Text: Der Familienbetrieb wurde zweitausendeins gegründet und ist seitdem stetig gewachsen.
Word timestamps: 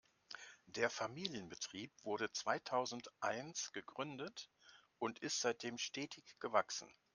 Der 0.65 0.89
Familienbetrieb 0.89 1.91
wurde 2.03 2.31
zweitausendeins 2.31 3.71
gegründet 3.71 4.49
und 4.97 5.19
ist 5.19 5.41
seitdem 5.41 5.77
stetig 5.77 6.39
gewachsen. 6.39 6.91